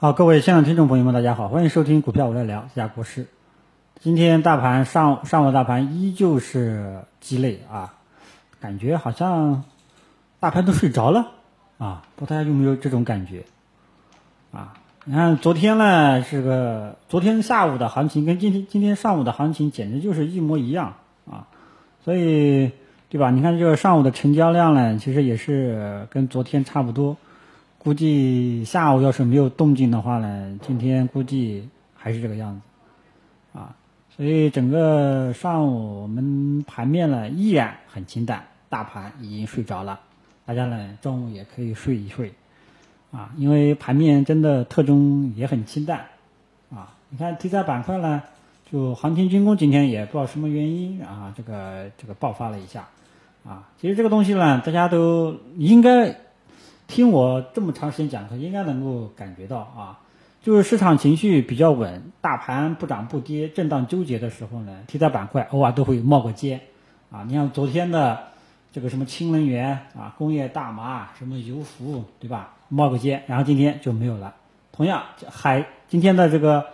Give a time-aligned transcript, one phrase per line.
[0.00, 3.26] 好，各位现场听众朋友们，大家好，欢迎收听股票我来聊，下国师。
[3.98, 7.94] 今天大盘上上午大盘依旧是鸡肋啊，
[8.60, 9.64] 感觉好像
[10.38, 11.32] 大盘都睡着了
[11.78, 13.42] 啊，不知道大家有没有这种感觉
[14.52, 14.74] 啊？
[15.04, 20.94] 你看昨天呢是个昨天下午的行情跟今天今天上午的行情简直就是一模一样
[21.28, 21.48] 啊，
[22.04, 22.70] 所以
[23.08, 23.32] 对吧？
[23.32, 27.16] 你看这个上午的成交量呢，其实也是跟昨天差不多。
[27.78, 33.74] 估计下午要是没有动静的话呢，今天估计还是这个样子，啊，
[34.14, 39.98] 所以整个上午我们盘面呢依然很清淡，大盘已经睡着了，
[40.44, 42.32] 大家呢中午也可以睡一睡，
[43.12, 46.04] 啊，因为盘面真的特征也很清淡，
[46.74, 48.22] 啊，你看题材板块呢，
[48.70, 52.88] 就航天军工今天也不知道什么原因啊，这个这个爆发了一下，
[53.46, 56.14] 啊，其实这个东西呢，大家都应该。
[56.88, 60.00] 听我这么长时间讲课，应该能够感觉到啊，
[60.42, 66.62] 就是市场情绪比较稳，大盘不涨不跌，震荡纠结的时候呢，题材板块偶尔都会冒个尖，
[67.12, 68.28] 啊，你像昨天的
[68.72, 72.54] 这个什么氢能源啊、工业大麻、什么油服，对吧？
[72.68, 74.34] 冒个尖，然后今天就没有了。
[74.72, 76.66] 同样，海今天的这个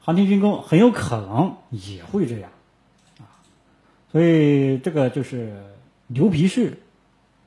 [0.00, 2.50] 航天军工很有可能也会这样，
[3.18, 3.42] 啊，
[4.12, 5.60] 所以这个就是
[6.06, 6.78] 牛皮市。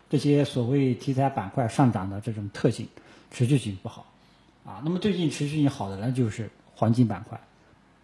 [0.10, 2.88] 这些所谓题材板块上涨的这种特性，
[3.32, 4.06] 持续性不好，
[4.66, 7.40] 啊，那么最近持续性好的呢，就是黄金板块。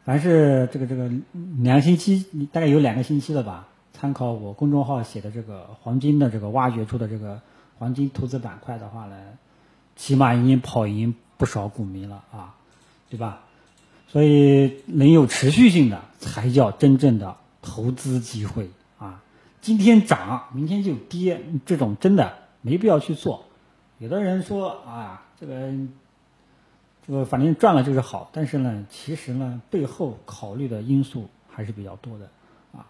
[0.03, 1.09] 凡是这个这个
[1.57, 7.41] 两个星期，大概有两个星期了吧，参考我公众号写的这个黄金的这个挖掘出的这个
[7.79, 9.15] 黄金投资板块的话呢，
[9.95, 12.55] 起码已经跑赢不少股民了啊，
[13.09, 13.41] 对吧？
[14.07, 18.69] 所以能有持续性的，才叫真正的投资机会。
[19.66, 23.45] 今天涨，明天就跌，这种真的没必要去做。
[23.97, 25.72] 有的人说啊，这个
[27.07, 32.30] 这个反正赚了就是好，但是呢，其实呢，背后考虑的因素还是比较多的
[32.77, 32.85] 啊。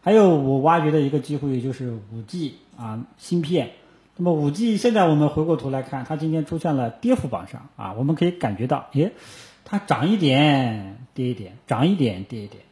[0.00, 3.72] 还有我挖掘的一个机会就是五 G 啊芯片。
[4.16, 9.12] 那么五 G 现在我们回过头来看，它今天出现了跌幅榜上啊，我们可以感觉到，诶，
[9.66, 12.62] 它涨一点跌一点，涨一点跌一点。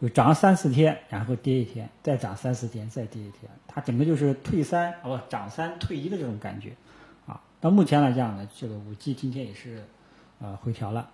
[0.00, 6.72] 就涨三四天，然后跌一天，再涨三四天，再跌一天，它整个就是退三哦不涨三退一的这种感觉，
[7.26, 9.84] 啊，到目前来讲呢，这个五 G 今天也是，
[10.40, 11.10] 呃回调了，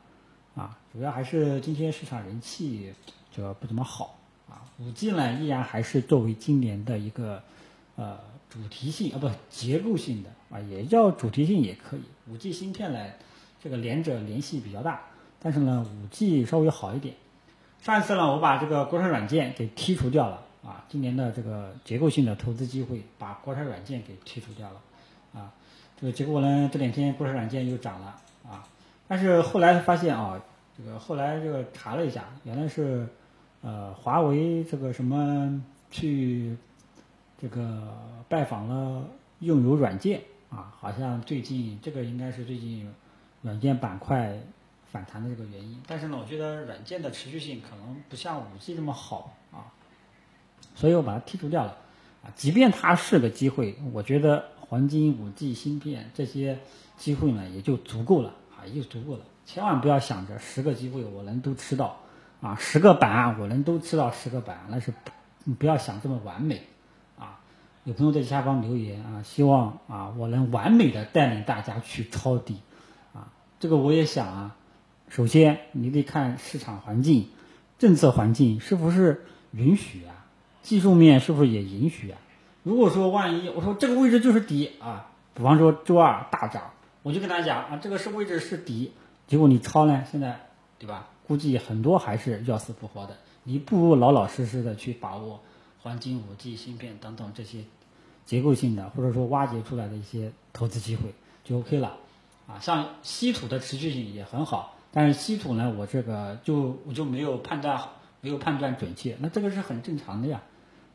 [0.55, 2.95] 啊，主要还是今天市场人气
[3.33, 4.17] 这个不怎么好，
[4.49, 7.43] 啊，五 G 呢依然还是作为今年的一个，
[7.97, 8.17] 呃
[8.49, 13.05] 主题性啊不结构性的啊也叫主题性也可以，五 G 芯片呢
[13.61, 15.01] 这个连着联系比较大，
[15.41, 17.13] 但是呢五 G 稍微好一点。
[17.87, 24.81] 上一次呢，我把这个国产软件给剔除掉了啊，今年的这个结构性的投资机会，把国产软件给剔除掉了
[25.33, 25.53] 啊，
[25.97, 28.67] 这个结果呢，这两天国产软件又涨了啊，
[29.07, 30.43] 但是后来发现啊，
[30.77, 33.07] 这个后来这个查了一下，原来是
[33.63, 36.57] 呃华为这个什么去
[37.41, 37.97] 这个
[38.29, 39.05] 拜访了
[39.39, 42.93] 用友软件啊，好像最近这个应该是最近
[43.43, 44.37] 软件板块。
[44.97, 49.69] 反弹的这个原因，但是呢，我觉得软件的持续性可能不像五 G 这么好啊，
[50.75, 51.77] 所以我把它剔除掉了
[52.25, 52.33] 啊。
[52.35, 56.59] 即便它是个机会，我觉得黄金、五 G 芯片这些
[56.97, 59.21] 机会呢，也就足够了啊，也就足够了。
[59.45, 61.99] 千万不要想着十个机会我能都吃到
[62.41, 64.91] 啊，十个板我能都吃到十个板，那是
[65.45, 66.63] 不不要想这么完美
[67.19, 67.39] 啊。
[67.85, 72.63] 有朋友在下方留言啊，希望啊我能完美的带领大家去抄底
[73.13, 73.29] 啊，
[73.61, 74.57] 这个我也想啊。
[75.09, 77.29] 首先，你得看市场环境、
[77.79, 80.27] 政策环境是不是允许啊？
[80.63, 82.19] 技术面是不是也允许啊？
[82.65, 86.73] 如果说万一我说这个位置就是底啊，比方说周二大涨，
[87.03, 88.93] 我就跟他讲啊，这个是位置是底，
[89.29, 90.41] 结果你抄呢，现在
[90.79, 91.09] 对吧？
[91.27, 93.17] 估计很多还是要死不活的。
[93.45, 95.41] 你不如老老实实的去把握
[95.83, 97.61] 黄金、五 G 芯片等等这些
[98.25, 101.97] 结构性的，或者说挖掘出来的一些投资机会就 OK 了
[102.49, 102.59] 啊。
[102.61, 104.76] 像稀土的持续性也很好。
[104.97, 110.41] 但是稀土呢，我这个就我就没有判断好，没有判断准确，那这个是很正常的呀，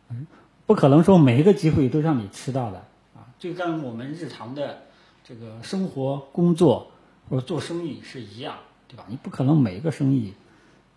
[0.10, 0.26] 嗯，
[0.66, 2.80] 不可能说每一个机会都让你吃到的
[3.14, 4.82] 啊，就跟我们日常的
[5.24, 6.90] 这个生活、工作
[7.30, 8.56] 或者做生意是一样，
[8.88, 9.06] 对吧？
[9.08, 10.34] 你不可能每一个生意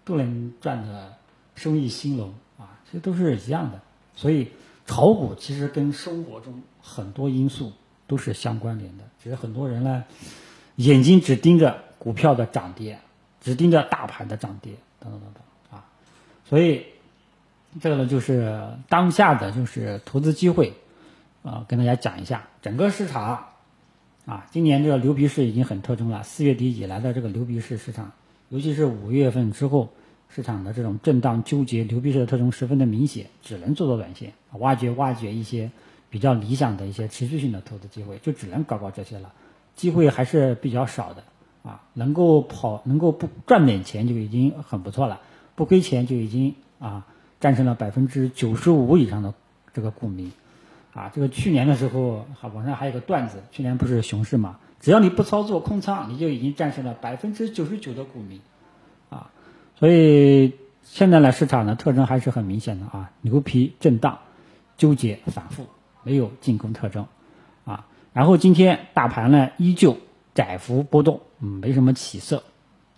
[0.03, 1.13] 都能赚的
[1.55, 3.79] 生意兴隆啊，其实都是一样的。
[4.17, 4.49] 所以
[4.87, 7.71] 炒股其实跟生活中很多因素
[8.07, 10.03] 都是相关联的，只是很多人呢
[10.77, 11.85] 眼睛只盯着。
[12.05, 12.99] 股票的涨跌，
[13.41, 15.87] 只盯着大盘的涨跌，等等等等啊，
[16.45, 16.85] 所以
[17.81, 20.75] 这个呢就是当下的就是投资机会
[21.43, 23.47] 啊，跟大家讲一下，整个市场
[24.27, 26.23] 啊，今年这个牛皮市已经很特征了。
[26.23, 28.13] 四月底以来的这个牛皮市市场，
[28.51, 29.89] 尤其是五月份之后，
[30.29, 35.71] 市场的这种震荡纠结，牛皮市的特征十分的明显，只能做做短线，挖掘挖掘一些
[36.11, 39.33] 比较理想的一些持续性的投资机会，就只能搞搞这些了，
[39.75, 41.25] 机会还是比较少的
[41.65, 41.83] 啊。
[41.95, 45.21] 能够跑，能够不赚点钱就已经很不错了，
[45.57, 47.05] 不亏钱就已经啊
[47.41, 49.35] 战胜了百分之九十五以上的
[49.73, 50.31] 这个股民。
[50.93, 54.61] 啊，这个去年的时候，好网上还有个段子，去年不是熊市嘛？
[54.79, 58.41] 只要你不操作空仓，你就已经战胜了百分之九十九的股民，
[59.11, 59.33] 啊，
[59.77, 64.21] 所以现在呢，市场的特征还是很明显的啊，牛皮震荡、
[64.77, 65.67] 纠结、反复，
[66.05, 67.09] 没有进攻特征，
[67.65, 69.97] 啊，然后今天大盘呢依旧
[70.35, 72.43] 窄幅波动，嗯，没什么起色，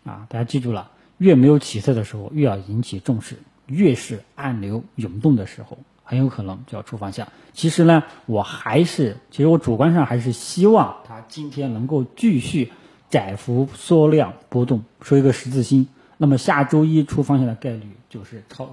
[0.04, 3.36] 啊，大家记住了，越没有起色的时候，越要引起重视，
[3.66, 5.78] 越是暗流涌动的时候。
[6.08, 7.26] 很有可能就要出方向。
[7.52, 12.70] 其实呢，我还是，其实我主观上还是希望它今天能够继续
[13.10, 15.88] 窄幅缩量波动，收一个十字星。
[16.16, 18.72] 那么下周一出方向的概率就是超，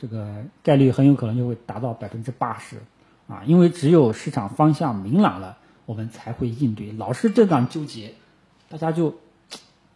[0.00, 2.78] 这个概率很有可能就会达到百分之八十
[3.28, 3.44] 啊！
[3.46, 5.56] 因为只有市场方向明朗了，
[5.86, 6.92] 我们才会应对。
[6.92, 8.14] 老是这样纠结，
[8.68, 9.14] 大家就，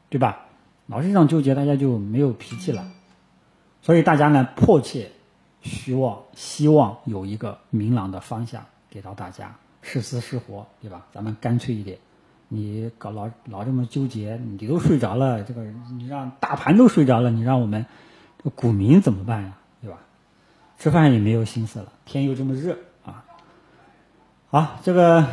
[0.09, 0.47] 对吧？
[0.87, 2.91] 老是这样纠结，大家就没有脾气了。
[3.83, 5.11] 所以大家呢，迫切。
[5.61, 11.05] 希望希望有一个明朗的方向给到大家，是死是活，对吧？
[11.13, 11.99] 咱们干脆一点，
[12.47, 15.65] 你搞老老这么纠结，你都睡着了，这个
[15.97, 17.85] 你让大盘都睡着了，你让我们
[18.55, 19.59] 股民怎么办呀？
[19.83, 19.99] 对吧？
[20.79, 23.25] 吃饭也没有心思了，天又这么热啊！
[24.51, 25.27] 好，这个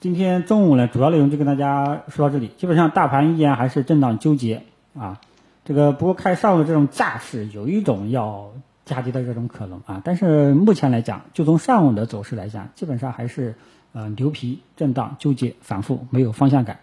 [0.00, 4.62] 今天中午呢，主要内容就跟大家说到这里，基本上大盘依然还是震荡纠结
[4.98, 5.20] 啊。
[5.64, 8.50] 这个不过看上午这种架势，有一种要。
[8.86, 13.54] 加跌的这种可能啊，但是目前来讲，就从上午的走势来讲，基本上还是
[13.94, 16.80] 呃牛皮震荡纠结反复，没有方向感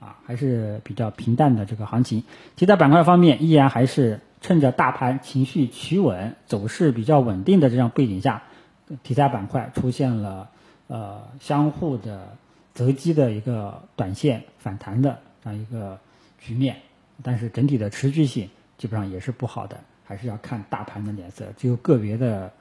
[0.00, 2.24] 啊，还是比较平淡的这个行情。
[2.56, 8.44] 其他板块方面，依然还是趁着大盘情绪企稳、走势比较稳定的这样背景下，
[9.02, 10.48] 题材板块出现了
[10.86, 12.34] 呃相互的
[12.74, 15.98] 择机的一个短线反弹的这样一个
[16.38, 16.76] 局面，
[17.22, 18.48] 但是整体的持续性
[18.78, 19.78] 基本上也是不好的。
[20.04, 22.52] 还是要看大盘的脸色，只有个别的，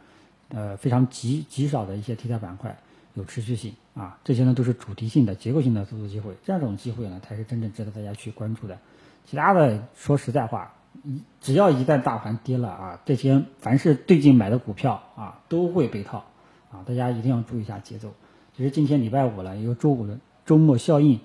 [0.50, 2.78] 呃，非常极极少的一些题材板块
[3.16, 8.78] 有持续性啊，这些呢都是主题性的、结构性的投资机会，这样种机会呢才是真正值得大家去关注的。
[9.26, 10.74] 其他的说实在话，
[11.04, 16.24] 一只要一旦大盘跌了啊，这些凡是最近买的股票啊都会被套
[16.72, 18.14] 啊，大家一定要注意一下节奏。
[18.56, 21.20] 其实今天礼拜五了，有周五的周末效应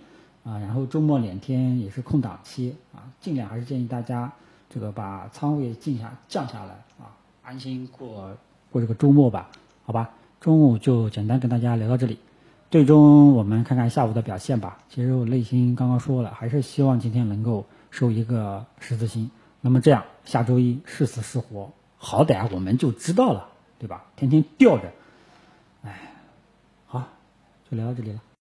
[0.45, 4.33] 啊，然后周末两天也是空档期啊，尽量还是建议大家。
[4.69, 8.37] 这个把仓位降下降下来啊，安心过
[8.71, 9.49] 过这个周末吧，
[9.85, 10.11] 好吧。
[10.41, 12.19] 中午就简单跟大家聊到这里，
[12.71, 14.79] 最终我们看看下午的表现吧。
[14.89, 19.31] 其实我内心刚刚说了，还是希望今天能够收一个十字星。
[19.61, 23.49] 那么这样下周一是死是活，好歹我们就知道了，
[23.79, 24.05] 对吧？
[24.17, 24.93] 天天吊着，
[27.71, 28.27] 就聊到这里了。